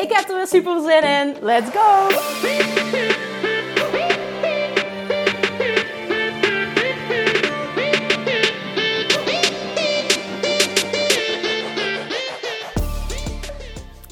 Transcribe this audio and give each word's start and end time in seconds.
Ik 0.00 0.12
heb 0.12 0.28
er 0.28 0.36
weer 0.36 0.46
super 0.46 0.80
zin 0.80 1.02
in. 1.02 1.36
Let's 1.40 1.70
go! 1.70 2.08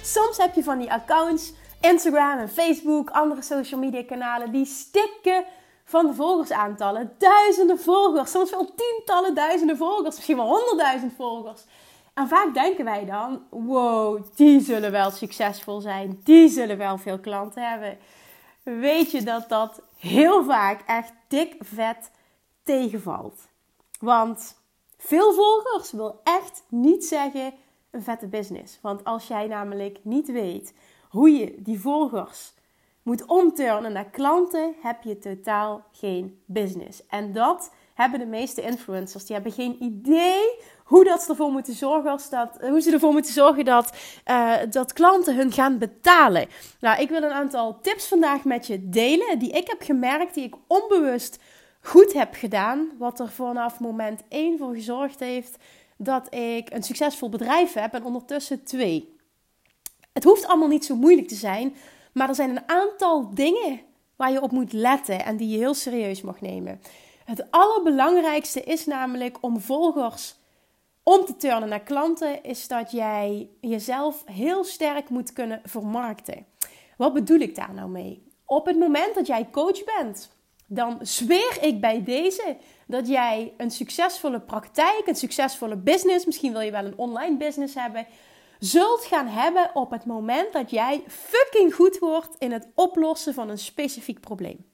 Soms 0.02 0.37
heb 0.37 0.55
je 0.55 0.62
van 0.62 0.78
die 0.78 0.92
accounts, 0.92 1.52
Instagram 1.80 2.39
en 2.39 2.48
Facebook, 2.48 3.11
andere 3.11 3.42
social 3.42 3.80
media 3.80 4.05
kanalen, 4.05 4.52
die 4.52 4.66
stikken 4.66 5.45
van 5.84 6.06
de 6.06 6.14
volgersaantallen. 6.14 7.14
Duizenden 7.19 7.78
volgers, 7.80 8.30
soms 8.30 8.50
wel 8.50 8.75
tientallen 8.75 9.34
duizenden 9.34 9.77
volgers, 9.77 10.14
misschien 10.14 10.36
wel 10.36 10.48
honderdduizend 10.48 11.12
volgers. 11.16 11.64
Vaak 12.27 12.55
denken 12.55 12.84
wij 12.84 13.05
dan: 13.05 13.42
wow, 13.50 14.24
die 14.34 14.61
zullen 14.61 14.91
wel 14.91 15.11
succesvol 15.11 15.80
zijn, 15.80 16.20
die 16.25 16.48
zullen 16.48 16.78
wel 16.78 16.98
veel 16.98 17.19
klanten 17.19 17.70
hebben. 17.70 17.98
Weet 18.62 19.10
je 19.10 19.22
dat 19.22 19.48
dat 19.48 19.83
heel 19.98 20.44
vaak 20.44 20.83
echt 20.86 21.12
dik 21.28 21.56
vet 21.58 22.10
tegenvalt? 22.62 23.48
Want 24.00 24.56
veel 24.97 25.33
volgers 25.33 25.92
wil 25.92 26.20
echt 26.25 26.64
niet 26.69 27.05
zeggen 27.05 27.52
een 27.91 28.02
vette 28.02 28.27
business. 28.27 28.78
Want 28.82 29.05
als 29.05 29.27
jij 29.27 29.47
namelijk 29.47 29.98
niet 30.03 30.32
weet 30.32 30.75
hoe 31.08 31.30
je 31.30 31.55
die 31.58 31.80
volgers 31.80 32.53
moet 33.03 33.27
omturnen 33.27 33.92
naar 33.92 34.10
klanten, 34.10 34.75
heb 34.82 35.03
je 35.03 35.19
totaal 35.19 35.84
geen 35.92 36.42
business. 36.47 37.06
En 37.06 37.32
dat 37.32 37.72
hebben 37.94 38.19
de 38.19 38.27
meeste 38.27 38.62
influencers. 38.62 39.25
Die 39.25 39.34
hebben 39.34 39.53
geen 39.53 39.82
idee 39.82 40.60
hoe, 40.89 41.05
dat 41.05 41.22
ze 41.22 41.31
ervoor 41.31 41.50
moeten 41.50 41.75
zorgen 41.75 42.19
dat, 42.31 42.56
hoe 42.61 42.81
ze 42.81 42.92
ervoor 42.92 43.12
moeten 43.12 43.33
zorgen 43.33 43.64
dat, 43.64 43.97
uh, 44.27 44.55
dat 44.70 44.92
klanten 44.92 45.36
hun 45.36 45.53
gaan 45.53 45.78
betalen. 45.78 46.48
Nou, 46.81 47.00
ik 47.00 47.08
wil 47.08 47.22
een 47.22 47.33
aantal 47.33 47.81
tips 47.81 48.06
vandaag 48.06 48.44
met 48.44 48.67
je 48.67 48.89
delen 48.89 49.39
die 49.39 49.50
ik 49.50 49.69
heb 49.69 49.83
gemerkt, 49.83 50.34
die 50.34 50.44
ik 50.44 50.55
onbewust 50.66 51.39
goed 51.81 52.12
heb 52.12 52.34
gedaan. 52.34 52.91
Wat 52.98 53.20
er 53.20 53.28
vanaf 53.28 53.81
moment 53.81 54.22
1 54.28 54.59
voor 54.59 54.75
gezorgd 54.75 55.20
heeft 55.20 55.56
dat 55.97 56.34
ik 56.34 56.70
een 56.70 56.83
succesvol 56.83 57.28
bedrijf 57.28 57.72
heb 57.72 57.94
en 57.94 58.05
ondertussen 58.05 58.64
twee. 58.64 59.16
Het 60.12 60.25
hoeft 60.25 60.47
allemaal 60.47 60.69
niet 60.69 60.84
zo 60.84 60.97
moeilijk 60.97 61.28
te 61.28 61.34
zijn, 61.34 61.75
maar 62.12 62.28
er 62.28 62.34
zijn 62.34 62.50
een 62.50 62.69
aantal 62.69 63.34
dingen 63.34 63.81
waar 64.16 64.33
je 64.33 64.42
op 64.42 64.50
moet 64.50 64.72
letten 64.72 65.25
en 65.25 65.36
die 65.36 65.48
je 65.48 65.56
heel 65.56 65.75
serieus 65.75 66.20
mag 66.20 66.41
nemen. 66.41 66.81
Het 67.25 67.50
allerbelangrijkste 67.50 68.62
is 68.62 68.86
namelijk 68.86 69.39
om 69.41 69.61
volgers 69.61 70.38
om 71.09 71.25
te 71.25 71.37
turnen 71.37 71.69
naar 71.69 71.81
klanten, 71.81 72.42
is 72.42 72.69
dat 72.69 72.91
jij 72.91 73.49
jezelf 73.60 74.22
heel 74.27 74.65
sterk 74.65 75.09
moet 75.09 75.32
kunnen 75.32 75.60
vermarkten. 75.65 76.47
Wat 76.97 77.12
bedoel 77.12 77.38
ik 77.38 77.55
daar 77.55 77.75
nou 77.75 77.88
mee? 77.88 78.27
Op 78.44 78.66
het 78.66 78.78
moment 78.78 79.15
dat 79.15 79.27
jij 79.27 79.49
coach 79.50 79.84
bent, 79.84 80.31
dan 80.66 80.99
zweer 81.00 81.59
ik 81.60 81.81
bij 81.81 82.05
deze 82.05 82.56
dat 82.87 83.09
jij 83.09 83.53
een 83.56 83.71
succesvolle 83.71 84.41
praktijk, 84.41 85.03
een 85.05 85.15
succesvolle 85.15 85.77
business, 85.77 86.27
misschien 86.27 86.53
wil 86.53 86.60
je 86.60 86.71
wel 86.71 86.84
een 86.84 86.99
online 86.99 87.37
business 87.37 87.75
hebben, 87.75 88.06
zult 88.59 89.05
gaan 89.05 89.27
hebben 89.27 89.71
op 89.75 89.91
het 89.91 90.05
moment 90.05 90.53
dat 90.53 90.71
jij 90.71 91.03
fucking 91.06 91.75
goed 91.75 91.99
wordt 91.99 92.37
in 92.38 92.53
het 92.53 92.69
oplossen 92.75 93.34
van 93.34 93.49
een 93.49 93.59
specifiek 93.59 94.21
probleem. 94.21 94.66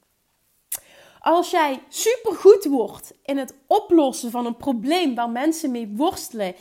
Als 1.24 1.50
jij 1.50 1.82
supergoed 1.88 2.64
wordt 2.64 3.12
in 3.22 3.38
het 3.38 3.54
oplossen 3.66 4.30
van 4.30 4.46
een 4.46 4.56
probleem 4.56 5.14
waar 5.14 5.30
mensen 5.30 5.70
mee 5.70 5.92
worstelen 5.96 6.54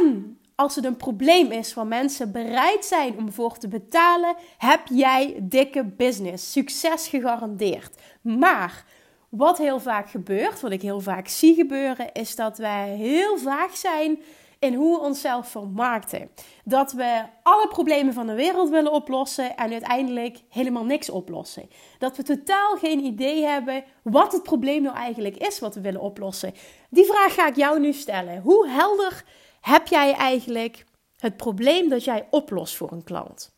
en 0.00 0.38
als 0.54 0.74
het 0.74 0.84
een 0.84 0.96
probleem 0.96 1.50
is 1.50 1.74
waar 1.74 1.86
mensen 1.86 2.32
bereid 2.32 2.84
zijn 2.84 3.18
om 3.18 3.32
voor 3.32 3.58
te 3.58 3.68
betalen, 3.68 4.36
heb 4.58 4.80
jij 4.90 5.36
dikke 5.42 5.84
business. 5.84 6.52
Succes 6.52 7.08
gegarandeerd. 7.08 7.94
Maar 8.20 8.84
wat 9.28 9.58
heel 9.58 9.80
vaak 9.80 10.10
gebeurt, 10.10 10.60
wat 10.60 10.70
ik 10.70 10.82
heel 10.82 11.00
vaak 11.00 11.28
zie 11.28 11.54
gebeuren, 11.54 12.12
is 12.12 12.36
dat 12.36 12.58
wij 12.58 12.88
heel 12.88 13.38
vaag 13.38 13.76
zijn 13.76 14.18
in 14.66 14.74
hoe 14.74 14.98
we 14.98 15.04
onszelf 15.04 15.48
vermarkten. 15.48 16.30
Dat 16.64 16.92
we 16.92 17.24
alle 17.42 17.68
problemen 17.68 18.14
van 18.14 18.26
de 18.26 18.34
wereld 18.34 18.68
willen 18.68 18.92
oplossen 18.92 19.56
en 19.56 19.72
uiteindelijk 19.72 20.38
helemaal 20.48 20.84
niks 20.84 21.10
oplossen. 21.10 21.70
Dat 21.98 22.16
we 22.16 22.22
totaal 22.22 22.76
geen 22.76 23.04
idee 23.04 23.44
hebben 23.44 23.84
wat 24.02 24.32
het 24.32 24.42
probleem 24.42 24.82
nou 24.82 24.96
eigenlijk 24.96 25.36
is 25.36 25.58
wat 25.58 25.74
we 25.74 25.80
willen 25.80 26.00
oplossen. 26.00 26.54
Die 26.90 27.04
vraag 27.04 27.34
ga 27.34 27.46
ik 27.46 27.56
jou 27.56 27.80
nu 27.80 27.92
stellen. 27.92 28.40
Hoe 28.40 28.68
helder 28.68 29.24
heb 29.60 29.86
jij 29.86 30.12
eigenlijk 30.12 30.84
het 31.18 31.36
probleem 31.36 31.88
dat 31.88 32.04
jij 32.04 32.26
oplost 32.30 32.76
voor 32.76 32.92
een 32.92 33.04
klant? 33.04 33.54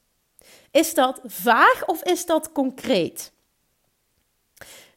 Is 0.70 0.94
dat 0.94 1.20
vaag 1.24 1.86
of 1.86 2.02
is 2.02 2.26
dat 2.26 2.52
concreet? 2.52 3.32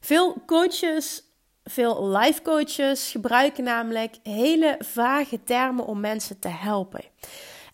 Veel 0.00 0.36
coaches 0.46 1.31
veel 1.64 2.08
life 2.08 2.42
coaches 2.42 3.10
gebruiken 3.10 3.64
namelijk 3.64 4.16
hele 4.22 4.76
vage 4.78 5.44
termen 5.44 5.86
om 5.86 6.00
mensen 6.00 6.38
te 6.38 6.48
helpen. 6.48 7.04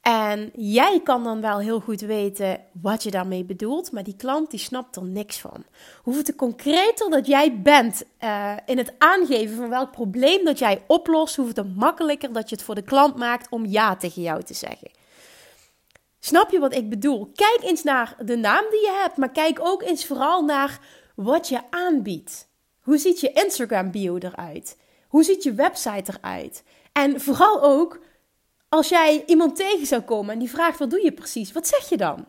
En 0.03 0.50
jij 0.54 1.00
kan 1.04 1.25
dan 1.25 1.41
wel 1.41 1.59
heel 1.59 1.81
goed 1.81 2.00
weten 2.00 2.60
wat 2.72 3.03
je 3.03 3.10
daarmee 3.10 3.44
bedoelt, 3.44 3.93
maar 3.93 4.03
die 4.03 4.16
klant 4.16 4.50
die 4.50 4.60
snapt 4.60 4.97
er 4.97 5.04
niks 5.04 5.38
van. 5.38 5.65
Hoeveel 6.03 6.34
concreter 6.37 7.10
dat 7.10 7.26
jij 7.26 7.60
bent 7.60 8.03
uh, 8.21 8.53
in 8.66 8.78
het 8.78 8.94
aangeven 8.99 9.56
van 9.56 9.69
welk 9.69 9.91
probleem 9.91 10.44
dat 10.44 10.59
jij 10.59 10.84
oplost, 10.87 11.37
hoeveel 11.37 11.55
te 11.55 11.72
makkelijker 11.76 12.32
dat 12.32 12.49
je 12.49 12.55
het 12.55 12.65
voor 12.65 12.75
de 12.75 12.82
klant 12.82 13.16
maakt 13.16 13.47
om 13.50 13.66
ja 13.66 13.97
tegen 13.97 14.22
jou 14.22 14.43
te 14.43 14.55
zeggen. 14.55 14.91
Snap 16.19 16.50
je 16.50 16.59
wat 16.59 16.75
ik 16.75 16.88
bedoel? 16.88 17.31
Kijk 17.34 17.59
eens 17.62 17.82
naar 17.82 18.16
de 18.25 18.37
naam 18.37 18.65
die 18.70 18.81
je 18.81 18.99
hebt, 19.03 19.16
maar 19.16 19.32
kijk 19.32 19.60
ook 19.60 19.82
eens 19.82 20.06
vooral 20.06 20.44
naar 20.44 20.78
wat 21.15 21.49
je 21.49 21.60
aanbiedt. 21.70 22.49
Hoe 22.88 22.99
ziet 22.99 23.21
je 23.21 23.32
Instagram 23.32 23.91
bio 23.91 24.16
eruit? 24.16 24.76
Hoe 25.09 25.25
ziet 25.25 25.43
je 25.43 25.53
website 25.54 26.12
eruit? 26.19 26.62
En 26.93 27.21
vooral 27.21 27.62
ook, 27.62 28.00
als 28.69 28.88
jij 28.88 29.22
iemand 29.26 29.56
tegen 29.56 29.87
zou 29.87 30.03
komen 30.03 30.32
en 30.32 30.38
die 30.38 30.50
vraagt 30.50 30.78
wat 30.78 30.91
doe 30.91 31.04
je 31.04 31.12
precies, 31.12 31.53
wat 31.53 31.66
zeg 31.69 31.88
je 31.88 31.97
dan? 31.97 32.26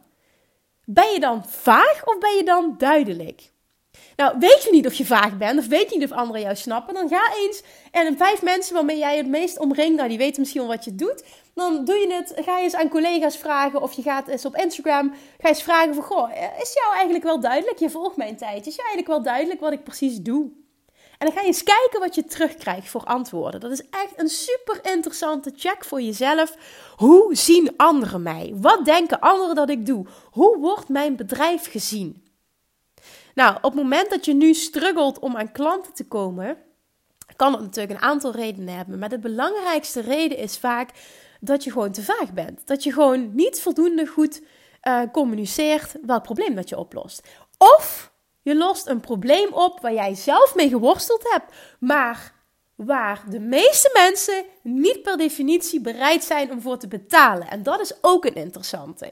Ben 0.85 1.11
je 1.13 1.19
dan 1.19 1.45
vaag 1.45 2.05
of 2.05 2.17
ben 2.17 2.35
je 2.35 2.43
dan 2.43 2.75
duidelijk? 2.77 3.51
Nou, 4.19 4.35
weet 4.39 4.63
je 4.63 4.71
niet 4.71 4.85
of 4.85 4.93
je 4.93 5.05
vaag 5.05 5.37
bent 5.37 5.59
of 5.59 5.67
weet 5.67 5.89
je 5.89 5.97
niet 5.97 6.11
of 6.11 6.17
anderen 6.17 6.41
jou 6.41 6.55
snappen, 6.55 6.93
dan 6.93 7.09
ga 7.09 7.33
eens 7.35 7.63
en 7.91 8.17
vijf 8.17 8.41
mensen 8.41 8.73
waarmee 8.73 8.97
jij 8.97 9.17
het 9.17 9.27
meest 9.27 9.59
omringt, 9.59 9.95
nou 9.95 10.09
die 10.09 10.17
weten 10.17 10.39
misschien 10.39 10.61
wel 10.61 10.69
wat 10.69 10.85
je 10.85 10.95
doet, 10.95 11.23
dan 11.53 11.85
doe 11.85 11.95
je 11.95 12.13
het, 12.13 12.33
ga 12.35 12.57
je 12.57 12.63
eens 12.63 12.75
aan 12.75 12.89
collega's 12.89 13.37
vragen 13.37 13.81
of 13.81 13.93
je 13.93 14.01
gaat 14.01 14.27
eens 14.27 14.45
op 14.45 14.55
Instagram, 14.55 15.13
ga 15.37 15.47
eens 15.47 15.63
vragen 15.63 15.93
van, 15.93 16.03
goh, 16.03 16.29
is 16.61 16.73
jou 16.73 16.93
eigenlijk 16.93 17.23
wel 17.23 17.39
duidelijk, 17.39 17.79
je 17.79 17.89
volgt 17.89 18.17
mij 18.17 18.29
een 18.29 18.37
tijdje, 18.37 18.69
is 18.69 18.75
jou 18.75 18.87
eigenlijk 18.87 19.07
wel 19.07 19.21
duidelijk 19.21 19.59
wat 19.59 19.71
ik 19.71 19.83
precies 19.83 20.21
doe? 20.21 20.49
En 21.17 21.27
dan 21.27 21.31
ga 21.31 21.41
je 21.41 21.47
eens 21.47 21.63
kijken 21.63 21.99
wat 21.99 22.15
je 22.15 22.25
terugkrijgt 22.25 22.89
voor 22.89 23.03
antwoorden. 23.03 23.59
Dat 23.59 23.71
is 23.71 23.83
echt 23.89 24.13
een 24.15 24.29
super 24.29 24.79
interessante 24.93 25.51
check 25.55 25.85
voor 25.85 26.01
jezelf. 26.01 26.55
Hoe 26.95 27.35
zien 27.35 27.73
anderen 27.77 28.23
mij? 28.23 28.53
Wat 28.55 28.85
denken 28.85 29.19
anderen 29.19 29.55
dat 29.55 29.69
ik 29.69 29.85
doe? 29.85 30.05
Hoe 30.31 30.57
wordt 30.57 30.89
mijn 30.89 31.15
bedrijf 31.15 31.71
gezien? 31.71 32.28
Nou, 33.39 33.55
op 33.55 33.63
het 33.63 33.73
moment 33.73 34.09
dat 34.09 34.25
je 34.25 34.33
nu 34.33 34.53
struggelt 34.53 35.19
om 35.19 35.37
aan 35.37 35.51
klanten 35.51 35.93
te 35.93 36.07
komen, 36.07 36.57
kan 37.35 37.51
het 37.51 37.61
natuurlijk 37.61 37.99
een 37.99 38.07
aantal 38.07 38.31
redenen 38.31 38.75
hebben. 38.75 38.99
Maar 38.99 39.09
de 39.09 39.19
belangrijkste 39.19 40.01
reden 40.01 40.37
is 40.37 40.57
vaak 40.57 40.89
dat 41.39 41.63
je 41.63 41.71
gewoon 41.71 41.91
te 41.91 42.03
vaag 42.03 42.33
bent. 42.33 42.67
Dat 42.67 42.83
je 42.83 42.93
gewoon 42.93 43.35
niet 43.35 43.61
voldoende 43.61 44.07
goed 44.07 44.41
uh, 44.83 45.01
communiceert 45.11 45.95
welk 46.05 46.23
probleem 46.23 46.55
dat 46.55 46.69
je 46.69 46.77
oplost. 46.77 47.27
Of 47.57 48.11
je 48.41 48.55
lost 48.55 48.87
een 48.87 48.99
probleem 48.99 49.53
op 49.53 49.79
waar 49.79 49.93
jij 49.93 50.15
zelf 50.15 50.55
mee 50.55 50.69
geworsteld 50.69 51.29
hebt, 51.31 51.55
maar 51.79 52.33
waar 52.75 53.23
de 53.29 53.39
meeste 53.39 53.89
mensen 53.93 54.45
niet 54.63 55.01
per 55.01 55.17
definitie 55.17 55.81
bereid 55.81 56.23
zijn 56.23 56.51
om 56.51 56.61
voor 56.61 56.77
te 56.77 56.87
betalen. 56.87 57.49
En 57.49 57.63
dat 57.63 57.79
is 57.79 57.93
ook 58.01 58.25
een 58.25 58.35
interessante. 58.35 59.11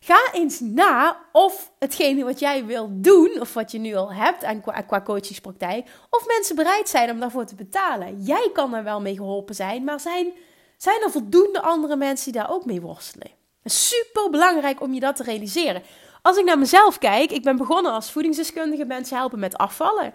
Ga 0.00 0.32
eens 0.32 0.60
na 0.60 1.16
of 1.32 1.72
hetgene 1.78 2.24
wat 2.24 2.38
jij 2.38 2.64
wil 2.64 2.88
doen, 2.90 3.40
of 3.40 3.54
wat 3.54 3.72
je 3.72 3.78
nu 3.78 3.94
al 3.94 4.12
hebt 4.12 4.42
en 4.42 4.60
qua, 4.60 4.80
qua 4.80 5.02
coachingspraktijk, 5.02 5.88
of 6.10 6.26
mensen 6.26 6.56
bereid 6.56 6.88
zijn 6.88 7.10
om 7.10 7.20
daarvoor 7.20 7.44
te 7.44 7.54
betalen. 7.54 8.22
Jij 8.22 8.50
kan 8.52 8.74
er 8.74 8.84
wel 8.84 9.00
mee 9.00 9.16
geholpen 9.16 9.54
zijn, 9.54 9.84
maar 9.84 10.00
zijn, 10.00 10.32
zijn 10.76 11.02
er 11.02 11.10
voldoende 11.10 11.60
andere 11.62 11.96
mensen 11.96 12.32
die 12.32 12.40
daar 12.40 12.50
ook 12.50 12.64
mee 12.64 12.80
worstelen? 12.80 13.30
Super 13.64 14.30
belangrijk 14.30 14.80
om 14.80 14.94
je 14.94 15.00
dat 15.00 15.16
te 15.16 15.22
realiseren. 15.22 15.82
Als 16.22 16.36
ik 16.36 16.44
naar 16.44 16.58
mezelf 16.58 16.98
kijk, 16.98 17.30
ik 17.30 17.42
ben 17.42 17.56
begonnen 17.56 17.92
als 17.92 18.12
voedingsdeskundige 18.12 18.84
mensen 18.84 19.16
helpen 19.16 19.38
met 19.38 19.58
afvallen. 19.58 20.14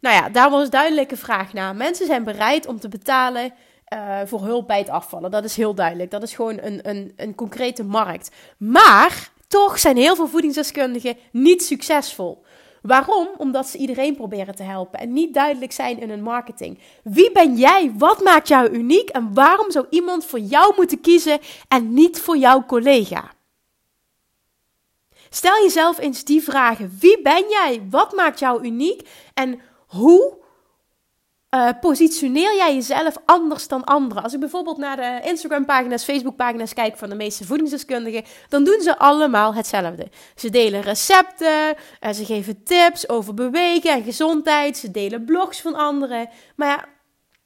Nou 0.00 0.16
ja, 0.16 0.28
daar 0.28 0.50
was 0.50 0.70
duidelijke 0.70 1.16
vraag 1.16 1.52
naar. 1.52 1.76
Mensen 1.76 2.06
zijn 2.06 2.24
bereid 2.24 2.66
om 2.66 2.80
te 2.80 2.88
betalen 2.88 3.52
uh, 3.94 4.18
voor 4.24 4.40
hulp 4.40 4.66
bij 4.66 4.78
het 4.78 4.88
afvallen. 4.88 5.30
Dat 5.30 5.44
is 5.44 5.56
heel 5.56 5.74
duidelijk. 5.74 6.10
Dat 6.10 6.22
is 6.22 6.34
gewoon 6.34 6.58
een, 6.60 6.88
een, 6.88 7.12
een 7.16 7.34
concrete 7.34 7.84
markt. 7.84 8.30
Maar 8.58 9.30
toch 9.48 9.78
zijn 9.78 9.96
heel 9.96 10.16
veel 10.16 10.28
voedingsdeskundigen 10.28 11.16
niet 11.30 11.62
succesvol. 11.62 12.44
Waarom? 12.82 13.28
Omdat 13.36 13.66
ze 13.66 13.78
iedereen 13.78 14.16
proberen 14.16 14.54
te 14.54 14.62
helpen 14.62 14.98
en 14.98 15.12
niet 15.12 15.34
duidelijk 15.34 15.72
zijn 15.72 16.00
in 16.00 16.10
hun 16.10 16.22
marketing. 16.22 16.78
Wie 17.02 17.32
ben 17.32 17.56
jij? 17.56 17.92
Wat 17.98 18.22
maakt 18.22 18.48
jou 18.48 18.68
uniek? 18.70 19.08
En 19.08 19.34
waarom 19.34 19.70
zou 19.70 19.86
iemand 19.90 20.24
voor 20.24 20.38
jou 20.38 20.74
moeten 20.76 21.00
kiezen 21.00 21.38
en 21.68 21.94
niet 21.94 22.20
voor 22.20 22.36
jouw 22.36 22.64
collega? 22.66 23.32
Stel 25.30 25.62
jezelf 25.62 25.98
eens 25.98 26.24
die 26.24 26.42
vragen. 26.42 26.96
Wie 27.00 27.22
ben 27.22 27.44
jij? 27.48 27.82
Wat 27.90 28.12
maakt 28.12 28.38
jou 28.38 28.64
uniek? 28.64 29.08
En 29.34 29.60
hoe 29.86 30.43
uh, 31.54 31.68
positioneer 31.80 32.56
jij 32.56 32.74
jezelf 32.74 33.16
anders 33.24 33.68
dan 33.68 33.84
anderen? 33.84 34.22
Als 34.22 34.32
ik 34.32 34.40
bijvoorbeeld 34.40 34.76
naar 34.76 34.96
de 34.96 35.28
Instagram-pagina's, 35.28 36.04
Facebook-pagina's 36.04 36.74
kijk 36.74 36.96
van 36.96 37.08
de 37.08 37.14
meeste 37.14 37.44
voedingsdeskundigen, 37.44 38.24
dan 38.48 38.64
doen 38.64 38.80
ze 38.80 38.98
allemaal 38.98 39.54
hetzelfde. 39.54 40.06
Ze 40.34 40.50
delen 40.50 40.80
recepten, 40.80 41.74
uh, 42.00 42.12
ze 42.12 42.24
geven 42.24 42.62
tips 42.62 43.08
over 43.08 43.34
bewegen 43.34 43.92
en 43.92 44.02
gezondheid, 44.02 44.76
ze 44.76 44.90
delen 44.90 45.24
blogs 45.24 45.60
van 45.60 45.74
anderen. 45.74 46.28
Maar 46.56 46.68
ja, 46.68 46.84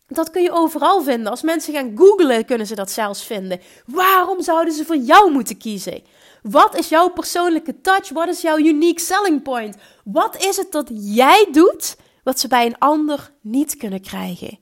dat 0.06 0.31
kun 0.31 0.43
je 0.43 0.52
overal 0.52 1.02
vinden. 1.02 1.31
Als 1.31 1.43
mensen 1.43 1.75
gaan 1.75 1.93
googlen, 1.94 2.44
kunnen 2.44 2.66
ze 2.66 2.75
dat 2.75 2.90
zelfs 2.90 3.25
vinden. 3.25 3.60
Waarom 3.87 4.43
zouden 4.43 4.72
ze 4.75 4.84
voor 4.84 4.96
jou 4.96 5.32
moeten 5.32 5.56
kiezen? 5.56 6.02
Wat 6.43 6.78
is 6.78 6.88
jouw 6.88 7.08
persoonlijke 7.08 7.81
touch? 7.81 8.08
Wat 8.08 8.28
is 8.28 8.40
jouw 8.40 8.58
unique 8.58 9.00
selling 9.00 9.43
point? 9.43 9.76
Wat 10.05 10.44
is 10.44 10.56
het 10.56 10.72
dat 10.72 10.90
jij 10.93 11.49
doet? 11.52 11.96
Wat 12.29 12.41
ze 12.41 12.49
bij 12.49 12.67
een 12.67 12.79
ander 12.79 13.33
niet 13.41 13.77
kunnen 13.77 14.01
krijgen. 14.01 14.59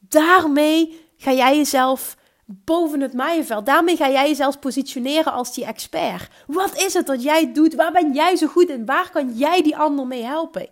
Daarmee 0.00 1.00
ga 1.16 1.32
jij 1.32 1.56
jezelf 1.56 2.16
boven 2.46 3.00
het 3.00 3.12
maaienveld. 3.12 3.66
Daarmee 3.66 3.96
ga 3.96 4.10
jij 4.10 4.28
jezelf 4.28 4.58
positioneren 4.58 5.32
als 5.32 5.54
die 5.54 5.64
expert. 5.64 6.28
Wat 6.46 6.82
is 6.82 6.94
het 6.94 7.06
dat 7.06 7.22
jij 7.22 7.52
doet? 7.52 7.74
Waar 7.74 7.92
ben 7.92 8.12
jij 8.12 8.36
zo 8.36 8.46
goed 8.46 8.68
in? 8.68 8.86
Waar 8.86 9.10
kan 9.10 9.32
jij 9.34 9.62
die 9.62 9.76
ander 9.76 10.06
mee 10.06 10.22
helpen? 10.22 10.68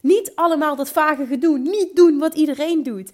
Niet 0.00 0.32
allemaal 0.34 0.76
dat 0.76 0.90
vage 0.90 1.26
gedoe. 1.26 1.58
Niet 1.58 1.96
doen 1.96 2.18
wat 2.18 2.34
iedereen 2.34 2.82
doet. 2.82 3.12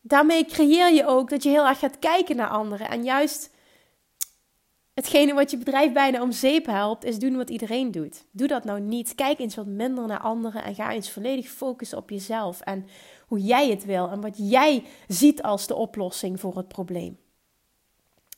Daarmee 0.00 0.44
creëer 0.44 0.92
je 0.92 1.06
ook 1.06 1.30
dat 1.30 1.42
je 1.42 1.48
heel 1.48 1.66
erg 1.66 1.78
gaat 1.78 1.98
kijken 1.98 2.36
naar 2.36 2.50
anderen. 2.50 2.88
En 2.88 3.04
juist 3.04 3.50
hetgene 4.98 5.34
wat 5.34 5.50
je 5.50 5.56
bedrijf 5.56 5.92
bijna 5.92 6.22
om 6.22 6.32
zeep 6.32 6.66
helpt, 6.66 7.04
is 7.04 7.18
doen 7.18 7.36
wat 7.36 7.50
iedereen 7.50 7.90
doet. 7.90 8.24
Doe 8.30 8.46
dat 8.48 8.64
nou 8.64 8.80
niet. 8.80 9.14
Kijk 9.14 9.38
eens 9.38 9.54
wat 9.54 9.66
minder 9.66 10.06
naar 10.06 10.20
anderen 10.20 10.64
en 10.64 10.74
ga 10.74 10.92
eens 10.92 11.10
volledig 11.10 11.48
focussen 11.48 11.98
op 11.98 12.10
jezelf 12.10 12.60
en 12.60 12.86
hoe 13.26 13.40
jij 13.40 13.70
het 13.70 13.84
wil 13.84 14.08
en 14.10 14.20
wat 14.20 14.34
jij 14.36 14.84
ziet 15.08 15.42
als 15.42 15.66
de 15.66 15.74
oplossing 15.74 16.40
voor 16.40 16.56
het 16.56 16.68
probleem. 16.68 17.18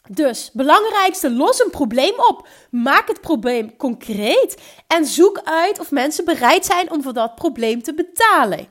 Dus, 0.08 0.50
belangrijkste, 0.52 1.30
los 1.30 1.64
een 1.64 1.70
probleem 1.70 2.14
op. 2.28 2.48
Maak 2.70 3.08
het 3.08 3.20
probleem 3.20 3.76
concreet 3.76 4.62
en 4.86 5.04
zoek 5.06 5.40
uit 5.44 5.80
of 5.80 5.90
mensen 5.90 6.24
bereid 6.24 6.64
zijn 6.64 6.90
om 6.90 7.02
voor 7.02 7.12
dat 7.12 7.34
probleem 7.34 7.82
te 7.82 7.94
betalen. 7.94 8.66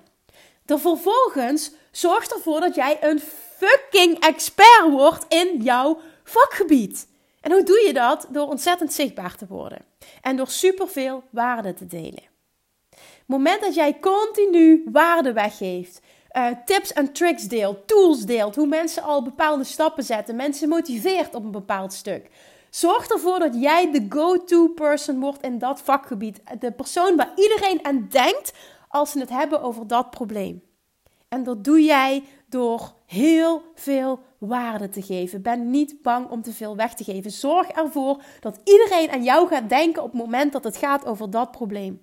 Dan 0.65 0.79
vervolgens 0.79 1.71
zorg 1.91 2.27
ervoor 2.27 2.59
dat 2.59 2.75
jij 2.75 2.97
een 3.01 3.21
fucking 3.57 4.19
expert 4.19 4.89
wordt 4.89 5.25
in 5.27 5.61
jouw 5.61 5.99
vakgebied. 6.23 7.08
En 7.41 7.51
hoe 7.51 7.63
doe 7.63 7.83
je 7.87 7.93
dat? 7.93 8.27
Door 8.29 8.47
ontzettend 8.47 8.93
zichtbaar 8.93 9.35
te 9.35 9.47
worden 9.47 9.85
en 10.21 10.35
door 10.35 10.47
superveel 10.47 11.23
waarde 11.29 11.73
te 11.73 11.87
delen. 11.87 12.23
Het 12.89 13.37
moment 13.37 13.61
dat 13.61 13.75
jij 13.75 13.99
continu 13.99 14.83
waarde 14.91 15.33
weggeeft, 15.33 16.01
uh, 16.31 16.47
tips 16.65 16.93
en 16.93 17.13
tricks 17.13 17.43
deelt, 17.43 17.87
tools 17.87 18.25
deelt, 18.25 18.55
hoe 18.55 18.67
mensen 18.67 19.03
al 19.03 19.23
bepaalde 19.23 19.63
stappen 19.63 20.03
zetten, 20.03 20.35
mensen 20.35 20.69
motiveert 20.69 21.35
op 21.35 21.43
een 21.43 21.51
bepaald 21.51 21.93
stuk. 21.93 22.29
Zorg 22.69 23.07
ervoor 23.07 23.39
dat 23.39 23.55
jij 23.61 23.91
de 23.91 24.05
go-to 24.09 24.67
person 24.67 25.19
wordt 25.19 25.43
in 25.43 25.57
dat 25.57 25.81
vakgebied. 25.81 26.41
De 26.59 26.71
persoon 26.71 27.15
waar 27.15 27.31
iedereen 27.35 27.85
aan 27.85 28.07
denkt 28.09 28.53
als 28.87 29.11
ze 29.11 29.19
het 29.19 29.29
hebben 29.29 29.61
over 29.61 29.87
dat 29.87 30.09
probleem. 30.09 30.63
En 31.27 31.43
dat 31.43 31.63
doe 31.63 31.83
jij 31.83 32.23
door 32.49 32.93
heel 33.09 33.61
veel 33.75 34.19
waarde 34.37 34.89
te 34.89 35.01
geven. 35.01 35.41
Ben 35.41 35.69
niet 35.69 36.01
bang 36.01 36.29
om 36.29 36.41
te 36.41 36.53
veel 36.53 36.75
weg 36.75 36.93
te 36.93 37.03
geven. 37.03 37.31
Zorg 37.31 37.67
ervoor 37.67 38.23
dat 38.39 38.59
iedereen 38.63 39.09
aan 39.11 39.23
jou 39.23 39.47
gaat 39.47 39.69
denken 39.69 40.03
op 40.03 40.11
het 40.11 40.21
moment 40.21 40.51
dat 40.51 40.63
het 40.63 40.77
gaat 40.77 41.05
over 41.05 41.29
dat 41.29 41.51
probleem. 41.51 42.01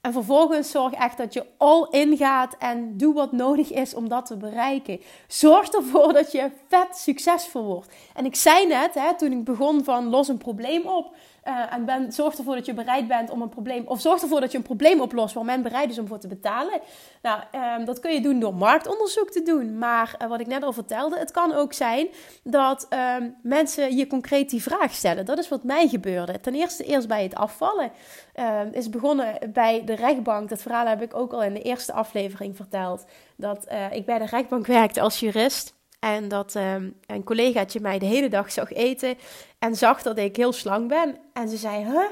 En 0.00 0.12
vervolgens 0.12 0.70
zorg 0.70 0.92
echt 0.92 1.16
dat 1.16 1.32
je 1.32 1.46
all 1.56 1.86
in 1.90 2.16
gaat 2.16 2.56
en 2.58 2.96
doe 2.96 3.14
wat 3.14 3.32
nodig 3.32 3.72
is 3.72 3.94
om 3.94 4.08
dat 4.08 4.26
te 4.26 4.36
bereiken. 4.36 5.00
Zorg 5.28 5.68
ervoor 5.68 6.12
dat 6.12 6.32
je 6.32 6.50
vet 6.68 6.96
succesvol 6.96 7.64
wordt. 7.64 7.92
En 8.14 8.24
ik 8.24 8.36
zei 8.36 8.66
net, 8.66 8.94
hè, 8.94 9.16
toen 9.16 9.32
ik 9.32 9.44
begon 9.44 9.84
van 9.84 10.08
los 10.08 10.28
een 10.28 10.38
probleem 10.38 10.86
op. 10.86 11.16
Uh, 11.48 11.72
en 11.72 11.84
ben, 11.84 12.12
zorg 12.12 12.38
ervoor 12.38 12.54
dat 12.54 12.66
je 12.66 12.74
bereid 12.74 13.08
bent 13.08 13.30
om 13.30 13.42
een 13.42 13.48
probleem, 13.48 13.86
of 13.86 14.00
zorg 14.00 14.22
ervoor 14.22 14.40
dat 14.40 14.52
je 14.52 14.58
een 14.58 14.64
probleem 14.64 15.00
oplost 15.00 15.34
waar 15.34 15.44
men 15.44 15.62
bereid 15.62 15.90
is 15.90 15.98
om 15.98 16.06
voor 16.06 16.18
te 16.18 16.28
betalen. 16.28 16.80
Nou, 17.22 17.40
um, 17.78 17.84
dat 17.84 18.00
kun 18.00 18.12
je 18.12 18.20
doen 18.20 18.40
door 18.40 18.54
marktonderzoek 18.54 19.30
te 19.30 19.42
doen. 19.42 19.78
Maar 19.78 20.14
uh, 20.22 20.28
wat 20.28 20.40
ik 20.40 20.46
net 20.46 20.62
al 20.62 20.72
vertelde, 20.72 21.18
het 21.18 21.30
kan 21.30 21.52
ook 21.52 21.72
zijn 21.72 22.08
dat 22.42 22.88
um, 23.18 23.36
mensen 23.42 23.96
je 23.96 24.06
concreet 24.06 24.50
die 24.50 24.62
vraag 24.62 24.94
stellen. 24.94 25.24
Dat 25.24 25.38
is 25.38 25.48
wat 25.48 25.64
mij 25.64 25.88
gebeurde. 25.88 26.40
Ten 26.40 26.54
eerste 26.54 26.84
eerst 26.84 27.08
bij 27.08 27.22
het 27.22 27.34
afvallen. 27.34 27.90
Uh, 28.34 28.60
is 28.72 28.90
begonnen 28.90 29.38
bij 29.52 29.84
de 29.84 29.94
rechtbank. 29.94 30.48
Dat 30.48 30.62
verhaal 30.62 30.86
heb 30.86 31.02
ik 31.02 31.14
ook 31.14 31.32
al 31.32 31.42
in 31.42 31.54
de 31.54 31.62
eerste 31.62 31.92
aflevering 31.92 32.56
verteld. 32.56 33.04
Dat 33.36 33.66
uh, 33.72 33.92
ik 33.92 34.06
bij 34.06 34.18
de 34.18 34.26
rechtbank 34.26 34.66
werkte 34.80 35.00
als 35.00 35.20
jurist. 35.20 35.74
En 36.04 36.28
dat 36.28 36.54
um, 36.54 36.96
een 37.06 37.24
collegaatje 37.24 37.80
mij 37.80 37.98
de 37.98 38.06
hele 38.06 38.28
dag 38.28 38.52
zag 38.52 38.72
eten 38.72 39.14
en 39.58 39.74
zag 39.76 40.02
dat 40.02 40.18
ik 40.18 40.36
heel 40.36 40.52
slank 40.52 40.88
ben. 40.88 41.16
En 41.32 41.48
ze 41.48 41.56
zei, 41.56 41.84
huh? 41.84 42.04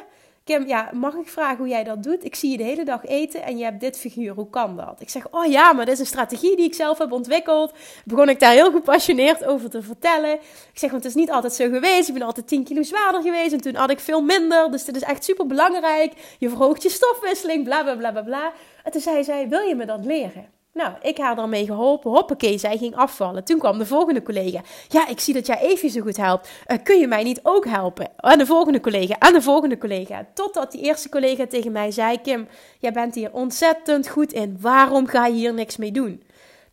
Kim, 0.44 0.66
ja, 0.66 0.90
mag 0.92 1.14
ik 1.14 1.28
vragen 1.28 1.56
hoe 1.56 1.68
jij 1.68 1.84
dat 1.84 2.02
doet? 2.02 2.24
Ik 2.24 2.34
zie 2.34 2.50
je 2.50 2.56
de 2.56 2.62
hele 2.62 2.84
dag 2.84 3.04
eten 3.04 3.42
en 3.42 3.58
je 3.58 3.64
hebt 3.64 3.80
dit 3.80 3.98
figuur. 3.98 4.34
Hoe 4.34 4.50
kan 4.50 4.76
dat? 4.76 5.00
Ik 5.00 5.08
zeg, 5.08 5.26
oh 5.30 5.46
ja, 5.46 5.72
maar 5.72 5.84
dit 5.84 5.94
is 5.94 6.00
een 6.00 6.06
strategie 6.06 6.56
die 6.56 6.64
ik 6.64 6.74
zelf 6.74 6.98
heb 6.98 7.12
ontwikkeld. 7.12 7.72
Begon 8.04 8.28
ik 8.28 8.40
daar 8.40 8.52
heel 8.52 8.70
gepassioneerd 8.70 9.44
over 9.44 9.70
te 9.70 9.82
vertellen. 9.82 10.32
Ik 10.72 10.78
zeg, 10.78 10.90
want 10.90 11.02
het 11.02 11.12
is 11.14 11.20
niet 11.20 11.30
altijd 11.30 11.52
zo 11.52 11.68
geweest. 11.68 12.08
Ik 12.08 12.14
ben 12.14 12.22
altijd 12.22 12.48
10 12.48 12.64
kilo 12.64 12.82
zwaarder 12.82 13.22
geweest 13.22 13.52
en 13.52 13.60
toen 13.60 13.74
had 13.74 13.90
ik 13.90 14.00
veel 14.00 14.22
minder. 14.22 14.70
Dus 14.70 14.84
dit 14.84 14.96
is 14.96 15.02
echt 15.02 15.24
super 15.24 15.46
belangrijk. 15.46 16.12
Je 16.38 16.48
verhoogt 16.48 16.82
je 16.82 16.90
stofwisseling, 16.90 17.64
bla 17.64 17.82
bla 17.82 17.96
bla 17.96 18.10
bla 18.10 18.22
bla. 18.22 18.52
En 18.84 18.92
toen 18.92 19.00
zei 19.00 19.24
zij, 19.24 19.48
wil 19.48 19.60
je 19.60 19.74
me 19.74 19.86
dat 19.86 20.04
leren? 20.04 20.61
Nou, 20.74 20.94
ik 21.02 21.18
haar 21.18 21.36
dan 21.36 21.48
mee 21.48 21.64
geholpen. 21.64 22.10
Hoppakee, 22.10 22.58
zij 22.58 22.78
ging 22.78 22.96
afvallen. 22.96 23.44
Toen 23.44 23.58
kwam 23.58 23.78
de 23.78 23.86
volgende 23.86 24.22
collega. 24.22 24.60
Ja, 24.88 25.08
ik 25.08 25.20
zie 25.20 25.34
dat 25.34 25.46
jij 25.46 25.58
Evie 25.58 25.90
zo 25.90 26.00
goed 26.00 26.16
helpt. 26.16 26.48
Uh, 26.66 26.76
kun 26.82 26.98
je 26.98 27.06
mij 27.06 27.22
niet 27.22 27.40
ook 27.42 27.66
helpen? 27.66 28.08
En 28.16 28.38
de 28.38 28.46
volgende 28.46 28.80
collega, 28.80 29.18
en 29.18 29.32
de 29.32 29.42
volgende 29.42 29.78
collega. 29.78 30.26
Totdat 30.34 30.72
die 30.72 30.80
eerste 30.80 31.08
collega 31.08 31.46
tegen 31.46 31.72
mij 31.72 31.90
zei... 31.90 32.20
Kim, 32.20 32.48
jij 32.78 32.92
bent 32.92 33.14
hier 33.14 33.32
ontzettend 33.32 34.08
goed 34.08 34.32
in. 34.32 34.56
Waarom 34.60 35.06
ga 35.06 35.26
je 35.26 35.34
hier 35.34 35.54
niks 35.54 35.76
mee 35.76 35.92
doen? 35.92 36.22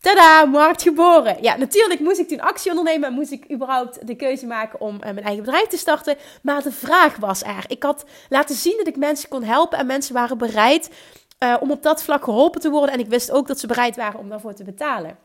Tada, 0.00 0.44
markt 0.44 0.82
geboren. 0.82 1.36
Ja, 1.40 1.56
natuurlijk 1.56 2.00
moest 2.00 2.18
ik 2.18 2.28
toen 2.28 2.40
actie 2.40 2.70
ondernemen 2.70 3.08
en 3.08 3.14
moest 3.14 3.32
ik 3.32 3.52
überhaupt 3.52 4.06
de 4.06 4.14
keuze 4.14 4.46
maken 4.46 4.80
om 4.80 4.94
uh, 4.94 5.00
mijn 5.00 5.22
eigen 5.22 5.44
bedrijf 5.44 5.66
te 5.66 5.76
starten. 5.76 6.16
Maar 6.42 6.62
de 6.62 6.72
vraag 6.72 7.16
was 7.16 7.42
er. 7.42 7.64
Ik 7.68 7.82
had 7.82 8.04
laten 8.28 8.54
zien 8.54 8.76
dat 8.76 8.86
ik 8.86 8.96
mensen 8.96 9.28
kon 9.28 9.42
helpen 9.42 9.78
en 9.78 9.86
mensen 9.86 10.14
waren 10.14 10.38
bereid 10.38 10.90
uh, 11.44 11.56
om 11.60 11.70
op 11.70 11.82
dat 11.82 12.02
vlak 12.02 12.24
geholpen 12.24 12.60
te 12.60 12.70
worden. 12.70 12.94
En 12.94 13.00
ik 13.00 13.08
wist 13.08 13.30
ook 13.30 13.46
dat 13.46 13.60
ze 13.60 13.66
bereid 13.66 13.96
waren 13.96 14.20
om 14.20 14.28
daarvoor 14.28 14.54
te 14.54 14.64
betalen. 14.64 15.18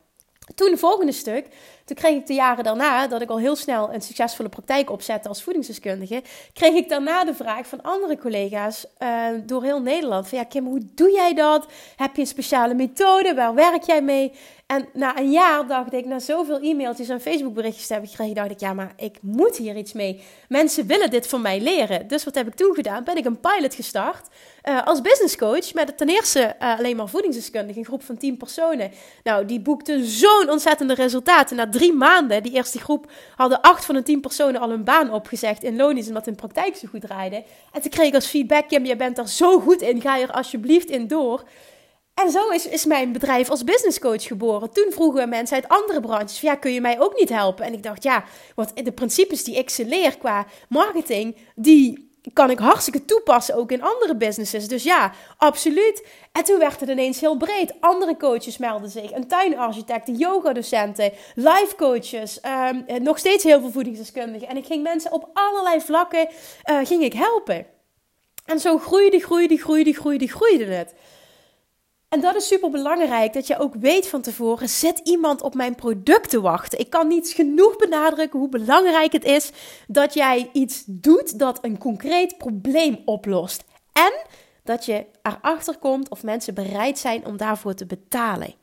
Toen 0.55 0.71
het 0.71 0.79
volgende 0.79 1.11
stuk, 1.11 1.47
toen 1.85 1.95
kreeg 1.95 2.15
ik 2.15 2.27
de 2.27 2.33
jaren 2.33 2.63
daarna, 2.63 3.07
dat 3.07 3.21
ik 3.21 3.29
al 3.29 3.39
heel 3.39 3.55
snel 3.55 3.93
een 3.93 4.01
succesvolle 4.01 4.49
praktijk 4.49 4.91
opzette 4.91 5.27
als 5.27 5.43
voedingsdeskundige, 5.43 6.21
kreeg 6.53 6.73
ik 6.73 6.89
daarna 6.89 7.23
de 7.23 7.33
vraag 7.33 7.67
van 7.67 7.81
andere 7.81 8.17
collega's 8.17 8.85
uh, 8.99 9.27
door 9.45 9.63
heel 9.63 9.81
Nederland: 9.81 10.27
van 10.27 10.37
ja, 10.37 10.43
Kim, 10.43 10.65
hoe 10.65 10.81
doe 10.95 11.11
jij 11.11 11.33
dat? 11.33 11.65
Heb 11.95 12.15
je 12.15 12.21
een 12.21 12.27
speciale 12.27 12.73
methode? 12.73 13.33
Waar 13.33 13.53
werk 13.53 13.83
jij 13.83 14.01
mee? 14.01 14.31
En 14.65 14.87
na 14.93 15.17
een 15.17 15.31
jaar 15.31 15.67
dacht 15.67 15.93
ik, 15.93 16.05
na 16.05 16.19
zoveel 16.19 16.61
e-mailtjes 16.61 17.09
en 17.09 17.21
Facebook 17.21 17.53
berichtjes 17.53 17.87
te 17.87 17.93
hebben 17.93 18.09
gekregen, 18.09 18.35
dacht 18.35 18.51
ik, 18.51 18.59
ja, 18.59 18.73
maar 18.73 18.93
ik 18.97 19.17
moet 19.21 19.57
hier 19.57 19.75
iets 19.75 19.93
mee. 19.93 20.23
Mensen 20.47 20.87
willen 20.87 21.09
dit 21.09 21.27
van 21.27 21.41
mij 21.41 21.61
leren. 21.61 22.07
Dus 22.07 22.23
wat 22.23 22.35
heb 22.35 22.47
ik 22.47 22.55
toen 22.55 22.75
gedaan? 22.75 23.03
Ben 23.03 23.17
ik 23.17 23.25
een 23.25 23.39
pilot 23.39 23.75
gestart 23.75 24.27
uh, 24.69 24.85
als 24.85 25.01
business 25.01 25.37
coach 25.37 25.73
met 25.73 25.97
ten 25.97 26.09
eerste 26.09 26.55
uh, 26.61 26.77
alleen 26.77 26.95
maar 26.95 27.07
voedingsdeskundigen, 27.07 27.79
een 27.79 27.87
groep 27.87 28.03
van 28.03 28.17
10 28.17 28.37
personen. 28.37 28.91
Nou, 29.23 29.45
die 29.45 29.59
boekten 29.59 30.05
zo'n 30.05 30.49
ontzettende 30.49 30.93
resultaten. 30.93 31.55
Na 31.55 31.65
drie 31.77 31.93
maanden, 31.93 32.43
die 32.43 32.51
eerste 32.51 32.79
groep, 32.79 33.11
hadden 33.35 33.61
acht 33.61 33.85
van 33.85 33.95
de 33.95 34.03
10 34.03 34.21
personen 34.21 34.61
al 34.61 34.69
hun 34.69 34.83
baan 34.83 35.11
opgezegd 35.11 35.63
in 35.63 35.75
loondienst, 35.75 36.09
omdat 36.09 36.25
hun 36.25 36.35
praktijk 36.35 36.75
zo 36.75 36.87
goed 36.87 37.01
draaide. 37.01 37.43
En 37.71 37.81
toen 37.81 37.91
kreeg 37.91 38.07
ik 38.07 38.13
als 38.15 38.27
feedback, 38.27 38.67
Kim, 38.67 38.85
je 38.85 38.95
bent 38.95 39.17
er 39.17 39.27
zo 39.29 39.59
goed 39.59 39.81
in, 39.81 40.01
ga 40.01 40.19
er 40.19 40.31
alsjeblieft 40.31 40.89
in 40.89 41.07
door. 41.07 41.43
En 42.13 42.31
zo 42.31 42.49
is, 42.49 42.67
is 42.67 42.85
mijn 42.85 43.11
bedrijf 43.11 43.49
als 43.49 43.63
businesscoach 43.63 44.23
geboren. 44.23 44.71
Toen 44.71 44.91
vroegen 44.91 45.29
mensen 45.29 45.55
uit 45.55 45.67
andere 45.67 45.99
branches: 45.99 46.41
ja, 46.41 46.55
kun 46.55 46.71
je 46.71 46.81
mij 46.81 46.99
ook 46.99 47.19
niet 47.19 47.29
helpen? 47.29 47.65
En 47.65 47.73
ik 47.73 47.83
dacht, 47.83 48.03
ja, 48.03 48.23
want 48.55 48.85
de 48.85 48.91
principes 48.91 49.43
die 49.43 49.55
ik 49.55 49.69
ze 49.69 49.85
leer 49.85 50.17
qua 50.17 50.45
marketing, 50.69 51.35
die 51.55 52.13
kan 52.33 52.49
ik 52.49 52.59
hartstikke 52.59 53.05
toepassen 53.05 53.55
ook 53.55 53.71
in 53.71 53.83
andere 53.83 54.15
businesses. 54.15 54.67
Dus 54.67 54.83
ja, 54.83 55.11
absoluut. 55.37 56.07
En 56.31 56.43
toen 56.43 56.59
werd 56.59 56.79
het 56.79 56.89
ineens 56.89 57.19
heel 57.19 57.37
breed. 57.37 57.73
Andere 57.79 58.17
coaches 58.17 58.57
melden 58.57 58.89
zich. 58.89 59.11
Een 59.11 59.27
tuinarchitect, 59.27 60.19
yogadocenten, 60.19 61.11
life 61.35 61.73
coaches. 61.77 62.39
Um, 62.69 63.03
nog 63.03 63.17
steeds 63.17 63.43
heel 63.43 63.59
veel 63.59 63.71
voedingsdeskundigen. 63.71 64.47
En 64.47 64.57
ik 64.57 64.65
ging 64.65 64.83
mensen 64.83 65.11
op 65.11 65.29
allerlei 65.33 65.81
vlakken 65.81 66.27
uh, 66.69 66.79
ging 66.83 67.03
ik 67.03 67.13
helpen. 67.13 67.65
En 68.45 68.59
zo 68.59 68.77
groeide, 68.77 69.19
groeide, 69.19 69.57
groeide, 69.57 69.93
groeide, 69.93 70.27
groeide 70.27 70.65
het. 70.65 70.93
En 72.15 72.21
dat 72.21 72.35
is 72.35 72.47
super 72.47 72.69
belangrijk, 72.69 73.33
dat 73.33 73.47
je 73.47 73.59
ook 73.59 73.75
weet 73.75 74.07
van 74.07 74.21
tevoren, 74.21 74.69
zit 74.69 74.99
iemand 75.03 75.41
op 75.41 75.53
mijn 75.53 75.75
product 75.75 76.29
te 76.29 76.41
wachten. 76.41 76.79
Ik 76.79 76.89
kan 76.89 77.07
niet 77.07 77.29
genoeg 77.29 77.75
benadrukken 77.75 78.39
hoe 78.39 78.49
belangrijk 78.49 79.11
het 79.11 79.23
is 79.23 79.51
dat 79.87 80.13
jij 80.13 80.49
iets 80.53 80.83
doet 80.87 81.39
dat 81.39 81.59
een 81.61 81.77
concreet 81.77 82.37
probleem 82.37 83.01
oplost. 83.05 83.63
En 83.93 84.13
dat 84.63 84.85
je 84.85 85.05
erachter 85.21 85.77
komt 85.77 86.09
of 86.09 86.23
mensen 86.23 86.53
bereid 86.53 86.99
zijn 86.99 87.25
om 87.25 87.37
daarvoor 87.37 87.73
te 87.73 87.85
betalen. 87.85 88.53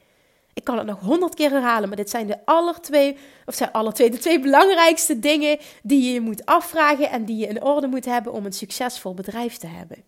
Ik 0.54 0.64
kan 0.64 0.78
het 0.78 0.86
nog 0.86 1.00
honderd 1.00 1.34
keer 1.34 1.50
herhalen, 1.50 1.88
maar 1.88 1.96
dit 1.96 2.10
zijn 2.10 2.26
de 2.26 2.38
aller 2.44 2.80
twee, 2.80 3.16
of 3.46 3.54
zijn 3.54 3.72
alle 3.72 3.92
twee, 3.92 4.10
de 4.10 4.18
twee 4.18 4.40
belangrijkste 4.40 5.18
dingen 5.18 5.58
die 5.82 6.12
je 6.12 6.20
moet 6.20 6.46
afvragen 6.46 7.10
en 7.10 7.24
die 7.24 7.36
je 7.36 7.46
in 7.46 7.62
orde 7.62 7.86
moet 7.86 8.04
hebben 8.04 8.32
om 8.32 8.44
een 8.46 8.52
succesvol 8.52 9.14
bedrijf 9.14 9.56
te 9.56 9.66
hebben. 9.66 10.04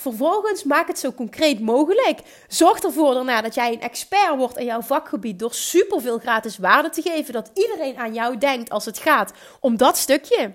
Vervolgens 0.00 0.64
maak 0.64 0.86
het 0.86 0.98
zo 0.98 1.12
concreet 1.12 1.60
mogelijk. 1.60 2.20
Zorg 2.48 2.78
ervoor 2.78 3.14
daarna 3.14 3.40
dat 3.40 3.54
jij 3.54 3.72
een 3.72 3.80
expert 3.80 4.36
wordt 4.36 4.56
in 4.56 4.64
jouw 4.64 4.80
vakgebied 4.80 5.38
door 5.38 5.54
superveel 5.54 6.18
gratis 6.18 6.58
waarde 6.58 6.88
te 6.88 7.02
geven. 7.02 7.32
Dat 7.32 7.50
iedereen 7.54 7.96
aan 7.96 8.14
jou 8.14 8.38
denkt 8.38 8.70
als 8.70 8.84
het 8.84 8.98
gaat 8.98 9.32
om 9.60 9.76
dat 9.76 9.96
stukje. 9.96 10.52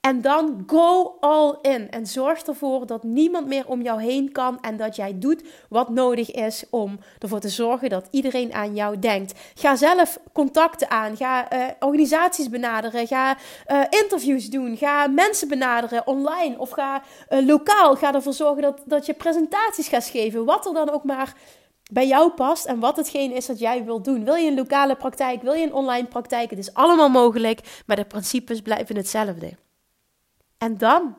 En 0.00 0.20
dan 0.20 0.62
go 0.66 1.16
all 1.20 1.58
in. 1.62 1.90
En 1.90 2.06
zorg 2.06 2.42
ervoor 2.42 2.86
dat 2.86 3.02
niemand 3.02 3.46
meer 3.46 3.66
om 3.66 3.82
jou 3.82 4.02
heen 4.02 4.32
kan. 4.32 4.60
En 4.60 4.76
dat 4.76 4.96
jij 4.96 5.18
doet 5.18 5.42
wat 5.68 5.88
nodig 5.88 6.30
is 6.30 6.64
om 6.70 6.98
ervoor 7.18 7.40
te 7.40 7.48
zorgen 7.48 7.88
dat 7.88 8.08
iedereen 8.10 8.54
aan 8.54 8.74
jou 8.74 8.98
denkt. 8.98 9.32
Ga 9.54 9.76
zelf 9.76 10.18
contacten 10.32 10.90
aan. 10.90 11.16
Ga 11.16 11.52
uh, 11.52 11.66
organisaties 11.80 12.48
benaderen. 12.48 13.06
Ga 13.06 13.36
uh, 13.66 13.80
interviews 13.90 14.46
doen. 14.50 14.76
Ga 14.76 15.06
mensen 15.06 15.48
benaderen 15.48 16.06
online. 16.06 16.58
Of 16.58 16.70
ga 16.70 17.02
uh, 17.30 17.46
lokaal. 17.46 17.94
Ga 17.94 18.14
ervoor 18.14 18.32
zorgen 18.32 18.62
dat, 18.62 18.82
dat 18.84 19.06
je 19.06 19.14
presentaties 19.14 19.88
gaat 19.88 20.06
geven. 20.06 20.44
Wat 20.44 20.66
er 20.66 20.74
dan 20.74 20.90
ook 20.90 21.04
maar 21.04 21.34
bij 21.90 22.06
jou 22.06 22.30
past 22.30 22.66
en 22.66 22.80
wat 22.80 22.96
hetgeen 22.96 23.32
is 23.32 23.46
dat 23.46 23.58
jij 23.58 23.84
wilt 23.84 24.04
doen. 24.04 24.24
Wil 24.24 24.34
je 24.34 24.50
een 24.50 24.56
lokale 24.56 24.96
praktijk? 24.96 25.42
Wil 25.42 25.52
je 25.52 25.64
een 25.64 25.74
online 25.74 26.06
praktijk? 26.06 26.50
Het 26.50 26.58
is 26.58 26.74
allemaal 26.74 27.08
mogelijk, 27.08 27.82
maar 27.86 27.96
de 27.96 28.04
principes 28.04 28.60
blijven 28.60 28.96
hetzelfde. 28.96 29.67
En 30.58 30.78
dan, 30.78 31.16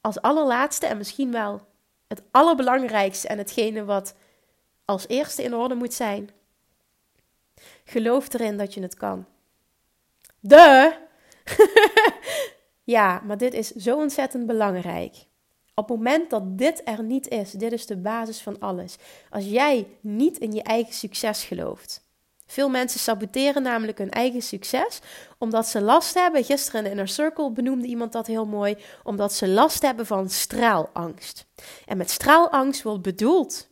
als 0.00 0.20
allerlaatste 0.20 0.86
en 0.86 0.96
misschien 0.96 1.32
wel 1.32 1.60
het 2.06 2.22
allerbelangrijkste 2.30 3.28
en 3.28 3.38
hetgene 3.38 3.84
wat 3.84 4.14
als 4.84 5.08
eerste 5.08 5.42
in 5.42 5.54
orde 5.54 5.74
moet 5.74 5.94
zijn. 5.94 6.30
Geloof 7.84 8.32
erin 8.32 8.56
dat 8.56 8.74
je 8.74 8.82
het 8.82 8.94
kan. 8.94 9.26
De. 10.40 10.96
ja, 12.84 13.20
maar 13.24 13.38
dit 13.38 13.54
is 13.54 13.70
zo 13.70 13.96
ontzettend 13.96 14.46
belangrijk. 14.46 15.14
Op 15.74 15.88
het 15.88 15.96
moment 15.96 16.30
dat 16.30 16.58
dit 16.58 16.82
er 16.84 17.02
niet 17.02 17.28
is, 17.28 17.50
dit 17.50 17.72
is 17.72 17.86
de 17.86 17.96
basis 17.96 18.40
van 18.40 18.58
alles. 18.58 18.96
Als 19.30 19.44
jij 19.44 19.86
niet 20.00 20.38
in 20.38 20.52
je 20.52 20.62
eigen 20.62 20.94
succes 20.94 21.44
gelooft, 21.44 22.05
veel 22.46 22.68
mensen 22.68 23.00
saboteren 23.00 23.62
namelijk 23.62 23.98
hun 23.98 24.10
eigen 24.10 24.42
succes 24.42 25.00
omdat 25.38 25.66
ze 25.66 25.80
last 25.80 26.14
hebben. 26.14 26.44
Gisteren 26.44 26.84
in 26.84 26.90
Inner 26.90 27.08
Circle 27.08 27.50
benoemde 27.50 27.86
iemand 27.86 28.12
dat 28.12 28.26
heel 28.26 28.46
mooi. 28.46 28.76
Omdat 29.02 29.32
ze 29.32 29.48
last 29.48 29.82
hebben 29.82 30.06
van 30.06 30.28
straalangst. 30.28 31.46
En 31.86 31.96
met 31.96 32.10
straalangst 32.10 32.82
wordt 32.82 33.02
bedoeld: 33.02 33.68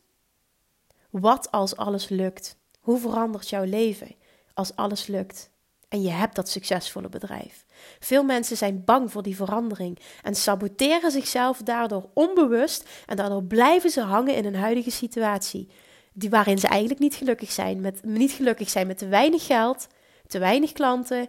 wat 1.11 1.51
als 1.51 1.77
alles 1.77 2.09
lukt? 2.09 2.57
Hoe 2.81 2.99
verandert 2.99 3.49
jouw 3.49 3.65
leven 3.65 4.15
als 4.55 4.77
alles 4.77 5.07
lukt? 5.07 5.53
En 5.89 6.03
je 6.03 6.11
hebt 6.11 6.35
dat 6.35 6.49
succesvolle 6.49 7.09
bedrijf. 7.09 7.65
Veel 7.99 8.25
mensen 8.25 8.57
zijn 8.57 8.85
bang 8.85 9.13
voor 9.13 9.23
die 9.23 9.37
verandering 9.37 9.99
en 10.23 10.35
saboteren 10.35 11.11
zichzelf 11.11 11.59
daardoor 11.59 12.09
onbewust 12.15 12.89
en 13.07 13.17
daardoor 13.17 13.43
blijven 13.43 13.91
ze 13.91 14.01
hangen 14.01 14.35
in 14.35 14.45
hun 14.45 14.57
huidige 14.57 14.91
situatie 14.91 15.69
die, 16.15 16.31
waarin 16.31 16.59
ze 16.59 16.67
eigenlijk 16.67 17.01
niet 17.01 17.15
gelukkig 17.15 17.53
zijn. 17.53 17.81
Met, 17.81 18.05
niet 18.05 18.33
gelukkig 18.33 18.71
zijn 18.71 18.87
met 18.87 18.99
te 18.99 19.09
weinig 19.09 19.47
geld, 19.47 19.87
te 20.27 20.39
weinig 20.39 20.73
klanten, 20.73 21.29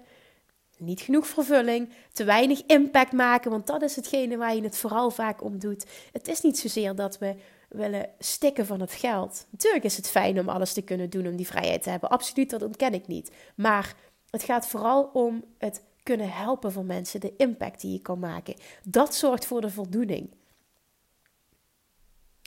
niet 0.77 1.01
genoeg 1.01 1.27
vervulling, 1.27 1.89
te 2.11 2.23
weinig 2.23 2.61
impact 2.65 3.11
maken. 3.11 3.51
Want 3.51 3.67
dat 3.67 3.81
is 3.81 3.95
hetgene 3.95 4.37
waar 4.37 4.55
je 4.55 4.63
het 4.63 4.77
vooral 4.77 5.11
vaak 5.11 5.43
om 5.43 5.59
doet. 5.59 5.85
Het 6.11 6.27
is 6.27 6.41
niet 6.41 6.59
zozeer 6.59 6.95
dat 6.95 7.17
we 7.17 7.35
willen 7.69 8.09
stikken 8.19 8.65
van 8.65 8.81
het 8.81 8.91
geld. 8.91 9.45
Natuurlijk 9.49 9.83
is 9.83 9.97
het 9.97 10.09
fijn 10.09 10.39
om 10.39 10.49
alles 10.49 10.73
te 10.73 10.81
kunnen 10.81 11.09
doen, 11.09 11.27
om 11.27 11.35
die 11.35 11.47
vrijheid 11.47 11.83
te 11.83 11.89
hebben. 11.89 12.09
Absoluut, 12.09 12.49
dat 12.49 12.61
ontken 12.61 12.93
ik 12.93 13.07
niet. 13.07 13.31
Maar 13.55 13.95
het 14.29 14.43
gaat 14.43 14.67
vooral 14.67 15.09
om 15.13 15.43
het 15.57 15.83
kunnen 16.03 16.31
helpen 16.31 16.71
van 16.71 16.85
mensen, 16.85 17.19
de 17.19 17.33
impact 17.37 17.81
die 17.81 17.91
je 17.91 18.01
kan 18.01 18.19
maken. 18.19 18.55
Dat 18.83 19.15
zorgt 19.15 19.45
voor 19.45 19.61
de 19.61 19.69
voldoening. 19.69 20.29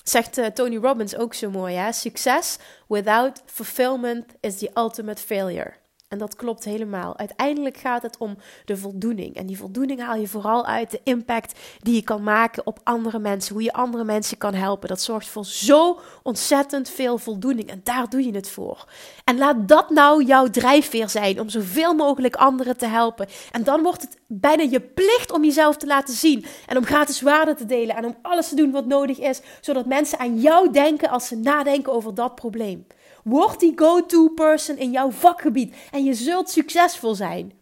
Zegt 0.08 0.38
uh, 0.38 0.46
Tony 0.46 0.76
Robbins 0.76 1.16
ook 1.16 1.34
zo 1.34 1.50
mooi, 1.50 1.74
hè? 1.74 1.92
Succes 1.92 2.58
without 2.86 3.42
fulfillment 3.46 4.34
is 4.40 4.58
the 4.58 4.70
ultimate 4.74 5.22
failure. 5.22 5.74
En 6.08 6.18
dat 6.18 6.36
klopt 6.36 6.64
helemaal. 6.64 7.18
Uiteindelijk 7.18 7.76
gaat 7.76 8.02
het 8.02 8.16
om 8.18 8.36
de 8.64 8.76
voldoening. 8.76 9.36
En 9.36 9.46
die 9.46 9.58
voldoening 9.58 10.00
haal 10.00 10.16
je 10.16 10.28
vooral 10.28 10.66
uit 10.66 10.90
de 10.90 11.00
impact 11.04 11.58
die 11.82 11.94
je 11.94 12.02
kan 12.02 12.22
maken 12.22 12.66
op 12.66 12.80
andere 12.82 13.18
mensen. 13.18 13.54
Hoe 13.54 13.62
je 13.62 13.72
andere 13.72 14.04
mensen 14.04 14.38
kan 14.38 14.54
helpen. 14.54 14.88
Dat 14.88 15.00
zorgt 15.00 15.28
voor 15.28 15.44
zo 15.44 16.00
ontzettend 16.22 16.90
veel 16.90 17.18
voldoening. 17.18 17.68
En 17.68 17.80
daar 17.84 18.08
doe 18.08 18.24
je 18.24 18.34
het 18.34 18.50
voor. 18.50 18.88
En 19.24 19.38
laat 19.38 19.68
dat 19.68 19.90
nou 19.90 20.24
jouw 20.24 20.50
drijfveer 20.50 21.08
zijn 21.08 21.40
om 21.40 21.48
zoveel 21.48 21.94
mogelijk 21.94 22.36
anderen 22.36 22.76
te 22.76 22.86
helpen. 22.86 23.26
En 23.52 23.64
dan 23.64 23.82
wordt 23.82 24.02
het 24.02 24.18
bijna 24.26 24.62
je 24.62 24.80
plicht 24.80 25.32
om 25.32 25.44
jezelf 25.44 25.76
te 25.76 25.86
laten 25.86 26.14
zien. 26.14 26.44
En 26.66 26.76
om 26.76 26.84
gratis 26.84 27.20
waarde 27.20 27.54
te 27.54 27.66
delen. 27.66 27.96
En 27.96 28.04
om 28.04 28.16
alles 28.22 28.48
te 28.48 28.54
doen 28.54 28.70
wat 28.70 28.86
nodig 28.86 29.18
is. 29.18 29.40
Zodat 29.60 29.86
mensen 29.86 30.18
aan 30.18 30.40
jou 30.40 30.72
denken 30.72 31.10
als 31.10 31.26
ze 31.26 31.36
nadenken 31.36 31.92
over 31.92 32.14
dat 32.14 32.34
probleem. 32.34 32.86
Word 33.28 33.60
die 33.60 33.72
go-to 33.76 34.28
person 34.28 34.76
in 34.76 34.90
jouw 34.90 35.10
vakgebied 35.10 35.74
en 35.90 36.04
je 36.04 36.14
zult 36.14 36.50
succesvol 36.50 37.14
zijn. 37.14 37.52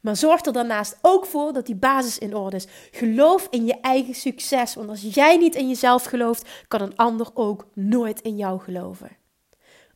Maar 0.00 0.16
zorg 0.16 0.44
er 0.44 0.52
daarnaast 0.52 0.98
ook 1.02 1.26
voor 1.26 1.52
dat 1.52 1.66
die 1.66 1.74
basis 1.74 2.18
in 2.18 2.36
orde 2.36 2.56
is. 2.56 2.66
Geloof 2.90 3.46
in 3.50 3.66
je 3.66 3.80
eigen 3.80 4.14
succes, 4.14 4.74
want 4.74 4.88
als 4.88 5.00
jij 5.00 5.36
niet 5.36 5.54
in 5.54 5.68
jezelf 5.68 6.04
gelooft, 6.04 6.48
kan 6.68 6.80
een 6.80 6.96
ander 6.96 7.26
ook 7.34 7.66
nooit 7.74 8.20
in 8.20 8.36
jou 8.36 8.60
geloven. 8.60 9.18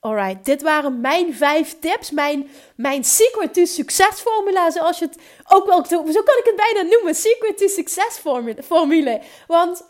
Alright, 0.00 0.44
dit 0.44 0.62
waren 0.62 1.00
mijn 1.00 1.34
vijf 1.34 1.78
tips, 1.78 2.10
mijn, 2.10 2.48
mijn 2.76 3.04
secret 3.04 3.54
to 3.54 3.64
success 3.64 4.20
formula, 4.20 4.70
zoals 4.70 4.98
je 4.98 5.04
het 5.04 5.18
ook 5.48 5.66
wel, 5.66 5.84
zo, 5.86 6.02
kan 6.02 6.38
ik 6.38 6.44
het 6.44 6.56
bijna 6.56 6.88
noemen, 6.88 7.14
secret 7.14 7.58
to 7.58 7.66
success 7.66 8.18
formule. 8.64 9.20
Want 9.46 9.84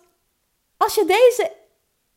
als 0.76 0.94
je 0.94 1.04
deze 1.04 1.50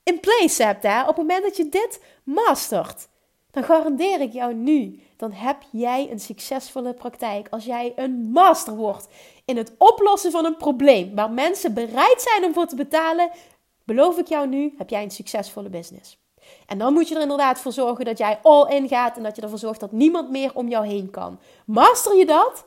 in 0.07 0.19
place 0.19 0.63
hebt, 0.63 0.83
hè, 0.83 1.01
op 1.01 1.07
het 1.07 1.17
moment 1.17 1.43
dat 1.43 1.57
je 1.57 1.69
dit 1.69 2.03
mastert, 2.23 3.07
dan 3.51 3.63
garandeer 3.63 4.21
ik 4.21 4.33
jou 4.33 4.53
nu, 4.53 5.01
dan 5.17 5.31
heb 5.31 5.57
jij 5.71 6.11
een 6.11 6.19
succesvolle 6.19 6.93
praktijk. 6.93 7.47
Als 7.49 7.65
jij 7.65 7.93
een 7.95 8.31
master 8.31 8.75
wordt 8.75 9.07
in 9.45 9.57
het 9.57 9.71
oplossen 9.77 10.31
van 10.31 10.45
een 10.45 10.57
probleem 10.57 11.15
waar 11.15 11.31
mensen 11.31 11.73
bereid 11.73 12.21
zijn 12.21 12.45
om 12.45 12.53
voor 12.53 12.65
te 12.65 12.75
betalen, 12.75 13.29
beloof 13.83 14.17
ik 14.17 14.27
jou 14.27 14.47
nu, 14.47 14.73
heb 14.77 14.89
jij 14.89 15.03
een 15.03 15.11
succesvolle 15.11 15.69
business. 15.69 16.17
En 16.65 16.77
dan 16.77 16.93
moet 16.93 17.07
je 17.07 17.15
er 17.15 17.21
inderdaad 17.21 17.59
voor 17.59 17.71
zorgen 17.71 18.05
dat 18.05 18.17
jij 18.17 18.39
all 18.41 18.75
in 18.75 18.87
gaat 18.87 19.17
en 19.17 19.23
dat 19.23 19.35
je 19.35 19.41
ervoor 19.41 19.57
zorgt 19.57 19.79
dat 19.79 19.91
niemand 19.91 20.29
meer 20.29 20.51
om 20.53 20.67
jou 20.67 20.87
heen 20.87 21.09
kan. 21.09 21.39
Master 21.65 22.17
je 22.17 22.25
dat, 22.25 22.65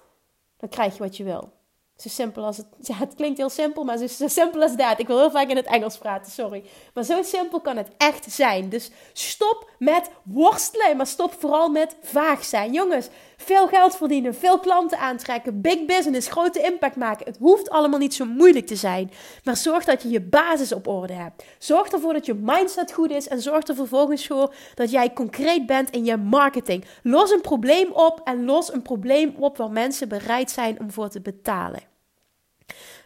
dan 0.57 0.69
krijg 0.69 0.97
je 0.97 1.03
wat 1.03 1.17
je 1.17 1.25
wil. 1.25 1.53
Zo 2.01 2.09
simpel 2.09 2.45
als 2.45 2.57
het. 2.57 2.67
Ja, 2.91 2.95
het 2.95 3.15
klinkt 3.15 3.39
heel 3.39 3.51
simpel, 3.51 3.85
maar 3.85 3.97
zo, 3.99 4.29
simpel 4.29 4.63
als 4.63 4.77
dat. 4.77 4.99
Ik 4.99 5.07
wil 5.07 5.19
heel 5.19 5.31
vaak 5.31 5.49
in 5.49 5.57
het 5.57 5.67
Engels 5.67 5.99
praten, 5.99 6.33
sorry. 6.33 6.65
Maar 6.95 7.05
zo 7.05 7.23
simpel 7.23 7.61
kan 7.61 7.77
het 7.77 7.89
echt 7.97 8.33
zijn. 8.33 8.69
Dus 8.69 8.91
stop 9.13 9.71
met 9.79 10.11
worstelen, 10.23 10.97
maar 10.97 11.07
stop 11.07 11.35
vooral 11.39 11.69
met 11.69 11.97
vaag 12.03 12.45
zijn. 12.45 12.73
Jongens, 12.73 13.09
veel 13.37 13.69
geld 13.69 13.97
verdienen, 13.97 14.35
veel 14.35 14.59
klanten 14.59 14.99
aantrekken, 14.99 15.61
big 15.61 15.85
business, 15.85 16.29
grote 16.29 16.63
impact 16.63 16.97
maken. 16.97 17.27
Het 17.27 17.37
hoeft 17.39 17.71
allemaal 17.71 17.99
niet 17.99 18.15
zo 18.15 18.25
moeilijk 18.25 18.67
te 18.67 18.77
zijn. 18.77 19.11
Maar 19.45 19.57
zorg 19.57 19.85
dat 19.85 20.03
je 20.03 20.09
je 20.09 20.21
basis 20.21 20.73
op 20.73 20.87
orde 20.87 21.13
hebt. 21.13 21.45
Zorg 21.59 21.89
ervoor 21.89 22.13
dat 22.13 22.27
je 22.27 22.35
mindset 22.35 22.93
goed 22.93 23.11
is 23.11 23.29
en 23.29 23.41
zorg 23.41 23.67
er 23.67 23.75
vervolgens 23.75 24.27
voor 24.27 24.55
dat 24.75 24.91
jij 24.91 25.13
concreet 25.13 25.67
bent 25.67 25.91
in 25.91 26.05
je 26.05 26.17
marketing. 26.17 26.85
Los 27.03 27.31
een 27.31 27.41
probleem 27.41 27.93
op 27.93 28.21
en 28.25 28.45
los 28.45 28.73
een 28.73 28.83
probleem 28.83 29.35
op 29.39 29.57
waar 29.57 29.71
mensen 29.71 30.09
bereid 30.09 30.51
zijn 30.51 30.81
om 30.81 30.91
voor 30.91 31.09
te 31.09 31.21
betalen. 31.21 31.90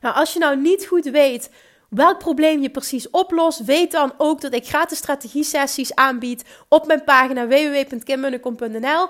Nou, 0.05 0.17
als 0.17 0.33
je 0.33 0.39
nou 0.39 0.57
niet 0.57 0.87
goed 0.87 1.05
weet 1.05 1.51
welk 1.89 2.19
probleem 2.19 2.61
je 2.63 2.71
precies 2.71 3.11
oplost, 3.11 3.65
weet 3.65 3.93
dan 3.93 4.13
ook 4.17 4.41
dat 4.41 4.55
ik 4.55 4.67
gratis 4.67 4.99
strategie 4.99 5.45
sessies 5.45 5.95
aanbied 5.95 6.45
op 6.69 6.87
mijn 6.87 7.05
pagina 7.05 7.47
www.kimmunnekom.nl. 7.47 9.09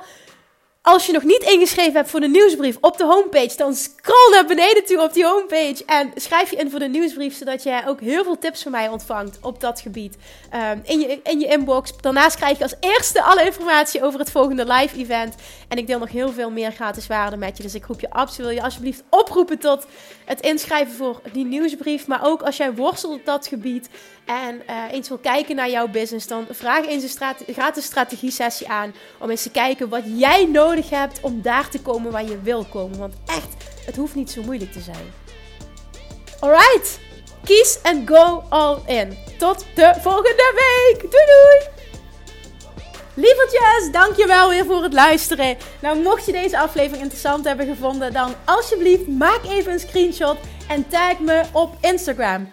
Als 0.87 1.07
je 1.07 1.13
nog 1.13 1.23
niet 1.23 1.43
ingeschreven 1.43 1.95
hebt 1.95 2.11
voor 2.11 2.21
de 2.21 2.29
nieuwsbrief 2.29 2.77
op 2.81 2.97
de 2.97 3.05
homepage, 3.05 3.57
dan 3.57 3.75
scroll 3.75 4.31
naar 4.31 4.47
beneden 4.47 4.85
toe 4.85 5.03
op 5.03 5.13
die 5.13 5.25
homepage 5.25 5.83
en 5.87 6.13
schrijf 6.15 6.51
je 6.51 6.57
in 6.57 6.71
voor 6.71 6.79
de 6.79 6.89
nieuwsbrief, 6.89 7.37
zodat 7.37 7.63
jij 7.63 7.89
ook 7.89 8.01
heel 8.01 8.25
veel 8.25 8.39
tips 8.39 8.63
van 8.63 8.73
mij 8.73 8.89
ontvangt 8.89 9.39
op 9.43 9.61
dat 9.61 9.81
gebied 9.81 10.17
um, 10.55 10.81
in, 10.85 11.01
je, 11.01 11.21
in 11.23 11.41
je 11.41 11.47
inbox. 11.47 11.93
Daarnaast 12.01 12.37
krijg 12.37 12.59
je 12.59 12.63
als 12.63 12.75
eerste 12.81 13.23
alle 13.23 13.45
informatie 13.45 14.03
over 14.03 14.19
het 14.19 14.31
volgende 14.31 14.67
live 14.73 14.97
event. 14.97 15.35
En 15.69 15.79
ik 15.79 15.87
deel 15.87 15.99
nog 15.99 16.11
heel 16.11 16.33
veel 16.33 16.51
meer 16.51 16.73
gratis 16.73 17.07
waarde 17.07 17.37
met 17.37 17.57
je. 17.57 17.63
Dus 17.63 17.75
ik 17.75 17.85
roep 17.85 18.01
je 18.01 18.11
absoluut, 18.11 18.47
wil 18.47 18.57
je 18.57 18.63
alsjeblieft 18.63 19.03
oproepen 19.09 19.59
tot 19.59 19.87
het 20.25 20.41
inschrijven 20.41 20.95
voor 20.95 21.21
die 21.33 21.45
nieuwsbrief. 21.45 22.07
Maar 22.07 22.27
ook 22.27 22.43
als 22.43 22.57
jij 22.57 22.75
worstelt 22.75 23.15
op 23.15 23.25
dat 23.25 23.47
gebied 23.47 23.89
en 24.25 24.63
uh, 24.71 24.93
eens 24.93 25.09
wil 25.09 25.19
kijken 25.19 25.57
naar 25.57 25.71
jouw 25.71 25.89
business, 25.89 26.27
dan 26.27 26.47
vraag 26.51 26.87
eens 26.87 27.17
een 27.19 27.55
gratis 27.55 27.85
strategie 27.85 28.31
sessie 28.31 28.69
aan. 28.69 28.95
Om 29.19 29.31
eens 29.31 29.43
te 29.43 29.51
kijken 29.51 29.89
wat 29.89 30.03
jij 30.17 30.47
nodig 30.47 30.91
hebt 30.91 31.21
om 31.21 31.43
daar 31.43 31.69
te 31.69 31.81
komen 31.81 32.13
waar 32.13 32.25
je 32.25 32.41
wil 32.41 32.65
komen. 32.65 32.99
Want 32.99 33.15
echt, 33.27 33.55
het 33.87 33.97
hoeft 33.97 34.15
niet 34.15 34.31
zo 34.31 34.43
moeilijk 34.43 34.73
te 34.73 34.81
zijn. 34.81 35.13
Alright, 36.41 36.99
kies 37.45 37.79
en 37.83 38.09
go 38.09 38.45
all 38.49 38.79
in. 38.87 39.19
Tot 39.39 39.67
de 39.75 39.95
volgende 40.01 40.53
week. 40.55 41.01
Doei 41.01 41.25
doei! 41.27 41.73
Lievertjes, 43.17 43.93
dankjewel 43.93 44.49
weer 44.49 44.65
voor 44.65 44.83
het 44.83 44.93
luisteren. 44.93 45.57
Nou, 45.81 46.03
mocht 46.03 46.27
je 46.27 46.33
deze 46.33 46.59
aflevering 46.59 47.03
interessant 47.03 47.45
hebben 47.45 47.67
gevonden, 47.67 48.13
dan 48.13 48.35
alsjeblieft 48.45 49.07
maak 49.07 49.41
even 49.45 49.73
een 49.73 49.81
screenshot 49.81 50.37
en 50.69 50.89
tag 50.89 51.19
me 51.19 51.43
op 51.53 51.77
Instagram. 51.81 52.53